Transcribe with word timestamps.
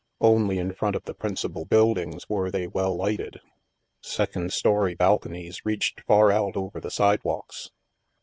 Only 0.19 0.57
in 0.57 0.73
front 0.73 0.95
of 0.95 1.03
the 1.03 1.13
principal 1.13 1.63
buildings 1.63 2.27
were 2.27 2.49
they 2.49 2.65
well 2.65 2.95
lighted. 2.95 3.39
Second 4.01 4.51
story 4.51 4.95
balconies 4.95 5.63
reached 5.63 6.01
far 6.07 6.31
out 6.31 6.57
over 6.57 6.79
the 6.79 6.89
side 6.89 7.23
walks. 7.23 7.69